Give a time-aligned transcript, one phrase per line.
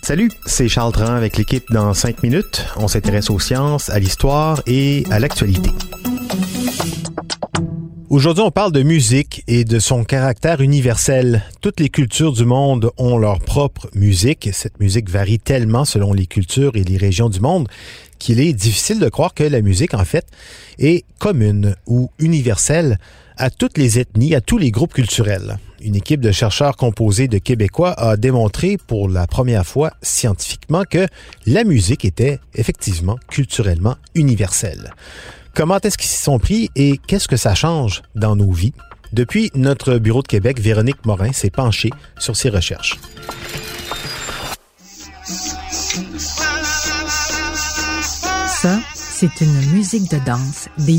[0.00, 2.64] Salut, c'est Charles Dran avec l'équipe dans 5 minutes.
[2.76, 5.70] On s'intéresse aux sciences, à l'histoire et à l'actualité.
[8.10, 11.42] Aujourd'hui, on parle de musique et de son caractère universel.
[11.60, 14.50] Toutes les cultures du monde ont leur propre musique.
[14.52, 17.66] Cette musique varie tellement selon les cultures et les régions du monde
[18.20, 20.26] qu'il est difficile de croire que la musique, en fait,
[20.78, 23.00] est commune ou universelle
[23.36, 25.58] à toutes les ethnies, à tous les groupes culturels.
[25.84, 31.08] Une équipe de chercheurs composée de Québécois a démontré pour la première fois scientifiquement que
[31.44, 34.94] la musique était effectivement culturellement universelle.
[35.54, 38.74] Comment est-ce qu'ils s'y sont pris et qu'est-ce que ça change dans nos vies?
[39.12, 43.00] Depuis notre bureau de Québec, Véronique Morin s'est penchée sur ces recherches.
[48.46, 50.98] Ça, c'est une musique de danse des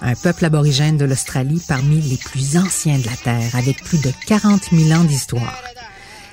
[0.00, 4.10] un peuple aborigène de l'Australie parmi les plus anciens de la Terre, avec plus de
[4.26, 5.62] 40 000 ans d'histoire.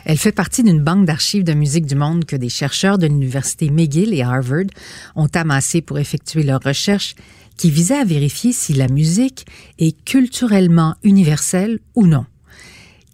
[0.05, 3.72] Elle fait partie d'une banque d'archives de musique du monde que des chercheurs de l'université
[3.72, 4.67] McGill et Harvard
[5.16, 7.16] ont amassé pour effectuer leurs recherches
[7.57, 9.47] qui visaient à vérifier si la musique
[9.79, 12.25] est culturellement universelle ou non.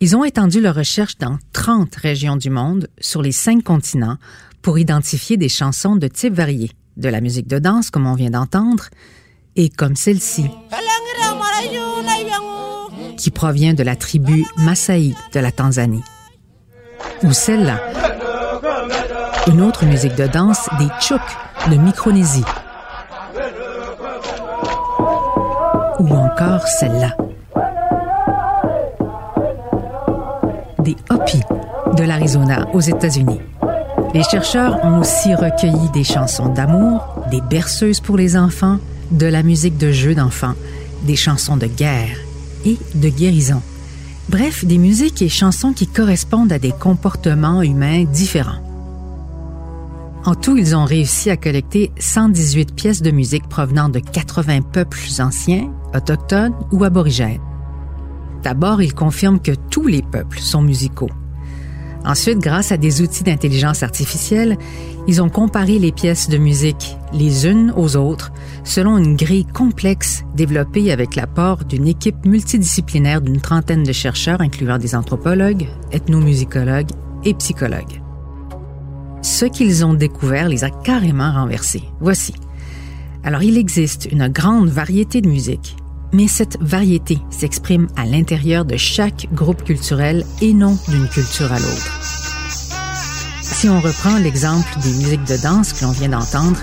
[0.01, 4.17] Ils ont étendu leurs recherches dans 30 régions du monde sur les cinq continents
[4.61, 8.31] pour identifier des chansons de types variés, de la musique de danse comme on vient
[8.31, 8.89] d'entendre,
[9.55, 10.49] et comme celle-ci,
[13.17, 16.03] qui provient de la tribu Maasai de la Tanzanie.
[17.23, 17.79] Ou celle-là,
[19.47, 21.21] une autre musique de danse des Tchouk
[21.69, 22.45] de Micronésie.
[25.99, 27.15] Ou encore celle-là.
[30.79, 31.43] Des Hopis
[31.95, 33.41] de l'Arizona aux États-Unis.
[34.13, 38.77] Les chercheurs ont aussi recueilli des chansons d'amour, des berceuses pour les enfants,
[39.11, 40.55] de la musique de jeux d'enfants,
[41.03, 42.17] des chansons de guerre
[42.65, 43.61] et de guérison.
[44.29, 48.63] Bref, des musiques et chansons qui correspondent à des comportements humains différents.
[50.23, 54.99] En tout, ils ont réussi à collecter 118 pièces de musique provenant de 80 peuples
[55.19, 57.41] anciens, autochtones ou aborigènes.
[58.43, 61.09] D'abord, ils confirment que tous les peuples sont musicaux.
[62.05, 64.57] Ensuite, grâce à des outils d'intelligence artificielle,
[65.07, 68.31] ils ont comparé les pièces de musique les unes aux autres
[68.63, 74.77] selon une grille complexe développée avec l'apport d'une équipe multidisciplinaire d'une trentaine de chercheurs incluant
[74.77, 76.91] des anthropologues, ethnomusicologues
[77.23, 78.01] et psychologues.
[79.21, 81.83] Ce qu'ils ont découvert les a carrément renversés.
[81.99, 82.33] Voici.
[83.23, 85.75] Alors, il existe une grande variété de musique,
[86.13, 91.59] mais cette variété s'exprime à l'intérieur de chaque groupe culturel et non d'une culture à
[91.59, 91.99] l'autre.
[93.41, 96.59] Si on reprend l'exemple des musiques de danse que l'on vient d'entendre,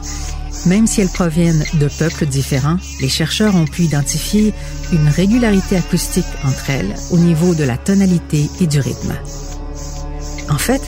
[0.66, 4.52] même si elles proviennent de peuples différents, les chercheurs ont pu identifier
[4.92, 9.14] une régularité acoustique entre elles au niveau de la tonalité et du rythme.
[10.50, 10.82] En fait,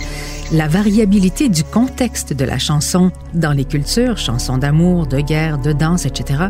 [0.52, 5.72] la variabilité du contexte de la chanson dans les cultures, chansons d'amour, de guerre, de
[5.72, 6.48] danse, etc.,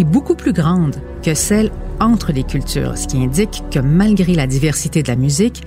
[0.00, 1.70] est beaucoup plus grande que celle
[2.00, 5.62] entre les cultures, ce qui indique que malgré la diversité de la musique,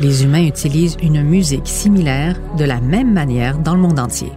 [0.00, 4.32] les humains utilisent une musique similaire de la même manière dans le monde entier.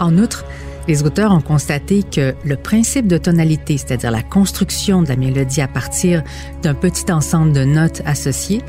[0.00, 0.44] En outre,
[0.88, 5.60] les auteurs ont constaté que le principe de tonalité, c'est-à-dire la construction de la mélodie
[5.60, 6.22] à partir
[6.62, 8.62] d'un petit ensemble de notes associées,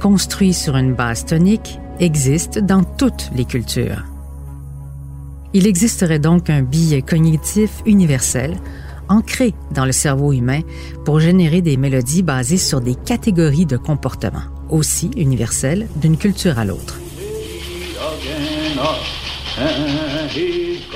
[0.00, 4.04] construit sur une base tonique, existe dans toutes les cultures.
[5.54, 8.58] Il existerait donc un biais cognitif universel
[9.08, 10.60] ancré dans le cerveau humain
[11.04, 16.64] pour générer des mélodies basées sur des catégories de comportements, aussi universelles d'une culture à
[16.64, 17.00] l'autre.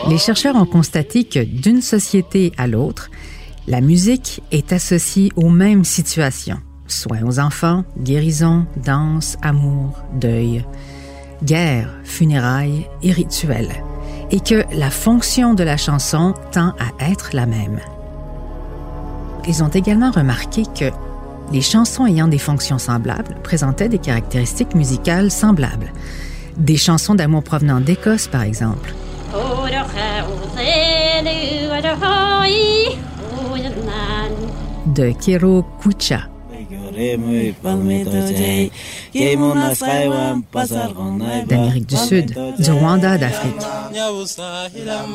[0.09, 3.11] Les chercheurs ont constaté que d'une société à l'autre,
[3.67, 10.65] la musique est associée aux mêmes situations, soins aux enfants, guérison, danse, amour, deuil,
[11.43, 13.83] guerre, funérailles et rituels
[14.33, 17.79] et que la fonction de la chanson tend à être la même.
[19.47, 20.91] Ils ont également remarqué que
[21.53, 25.93] les chansons ayant des fonctions semblables présentaient des caractéristiques musicales semblables.
[26.57, 28.95] Des chansons d'amour provenant d'Écosse, par exemple.
[34.87, 36.21] De Kero Kucha,
[41.49, 43.53] d'Amérique du Sud, du Rwanda, d'Afrique,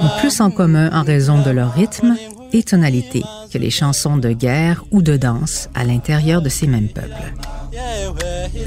[0.02, 2.16] ont plus en commun en raison de leur rythme
[2.54, 6.90] et tonalité que les chansons de guerre ou de danse à l'intérieur de ces mêmes
[6.90, 7.34] peuples.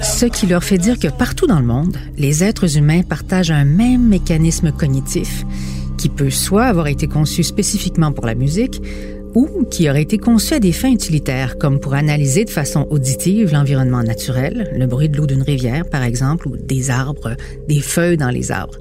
[0.03, 3.65] Ce qui leur fait dire que partout dans le monde, les êtres humains partagent un
[3.65, 5.45] même mécanisme cognitif
[5.97, 8.81] qui peut soit avoir été conçu spécifiquement pour la musique,
[9.35, 13.53] ou qui aurait été conçu à des fins utilitaires, comme pour analyser de façon auditive
[13.53, 17.37] l'environnement naturel, le bruit de l'eau d'une rivière par exemple, ou des arbres,
[17.69, 18.79] des feuilles dans les arbres.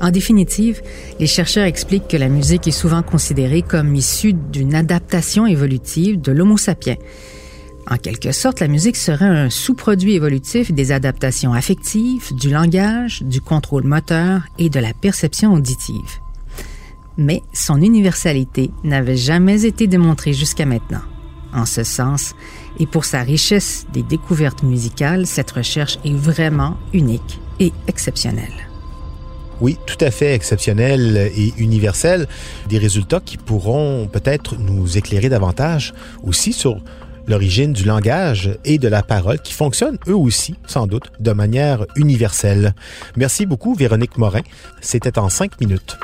[0.00, 0.80] En définitive,
[1.18, 6.32] les chercheurs expliquent que la musique est souvent considérée comme issue d'une adaptation évolutive de
[6.32, 6.96] l'Homo sapiens.
[7.90, 13.40] En quelque sorte, la musique serait un sous-produit évolutif des adaptations affectives, du langage, du
[13.40, 16.20] contrôle moteur et de la perception auditive
[17.16, 21.02] mais son universalité n'avait jamais été démontrée jusqu'à maintenant.
[21.52, 22.34] En ce sens,
[22.78, 28.68] et pour sa richesse des découvertes musicales, cette recherche est vraiment unique et exceptionnelle.
[29.60, 32.28] Oui, tout à fait exceptionnelle et universelle.
[32.68, 35.92] Des résultats qui pourront peut-être nous éclairer davantage
[36.22, 36.80] aussi sur
[37.26, 41.86] l'origine du langage et de la parole qui fonctionnent eux aussi, sans doute, de manière
[41.96, 42.74] universelle.
[43.16, 44.40] Merci beaucoup, Véronique Morin.
[44.80, 45.98] C'était en cinq minutes.